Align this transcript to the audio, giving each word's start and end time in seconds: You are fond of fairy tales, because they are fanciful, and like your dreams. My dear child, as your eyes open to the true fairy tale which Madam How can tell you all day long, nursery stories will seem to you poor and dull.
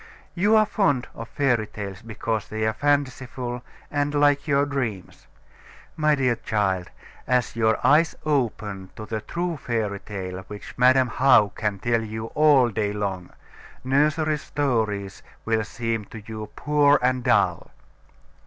You 0.33 0.55
are 0.55 0.65
fond 0.65 1.07
of 1.13 1.29
fairy 1.29 1.67
tales, 1.67 2.01
because 2.01 2.47
they 2.47 2.65
are 2.65 2.73
fanciful, 2.73 3.61
and 3.91 4.15
like 4.15 4.47
your 4.47 4.65
dreams. 4.65 5.27
My 5.95 6.15
dear 6.15 6.37
child, 6.37 6.89
as 7.27 7.55
your 7.55 7.77
eyes 7.85 8.15
open 8.25 8.89
to 8.95 9.05
the 9.05 9.21
true 9.21 9.57
fairy 9.57 9.99
tale 9.99 10.41
which 10.47 10.73
Madam 10.75 11.07
How 11.07 11.49
can 11.49 11.77
tell 11.77 12.01
you 12.01 12.31
all 12.33 12.69
day 12.69 12.93
long, 12.93 13.29
nursery 13.83 14.39
stories 14.39 15.21
will 15.45 15.63
seem 15.63 16.05
to 16.05 16.23
you 16.25 16.49
poor 16.55 16.97
and 17.03 17.23
dull. 17.23 17.69